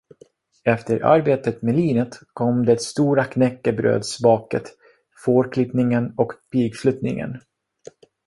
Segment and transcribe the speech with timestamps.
[0.63, 4.63] Efter arbetet med linet kom det stora knäckebrödsbaket,
[5.25, 7.37] fårklippningen och pigflyttningen.